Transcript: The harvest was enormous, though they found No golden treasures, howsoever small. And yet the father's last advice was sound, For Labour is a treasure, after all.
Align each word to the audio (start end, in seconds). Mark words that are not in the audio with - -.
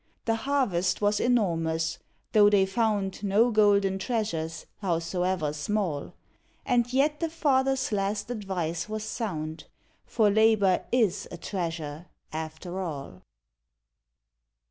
The 0.25 0.33
harvest 0.49 0.99
was 0.99 1.19
enormous, 1.19 1.99
though 2.31 2.49
they 2.49 2.65
found 2.65 3.21
No 3.23 3.51
golden 3.51 3.99
treasures, 3.99 4.65
howsoever 4.79 5.53
small. 5.53 6.15
And 6.65 6.91
yet 6.91 7.19
the 7.19 7.29
father's 7.29 7.91
last 7.91 8.31
advice 8.31 8.89
was 8.89 9.03
sound, 9.03 9.65
For 10.07 10.31
Labour 10.31 10.85
is 10.91 11.27
a 11.29 11.37
treasure, 11.37 12.07
after 12.33 12.79
all. 12.79 13.21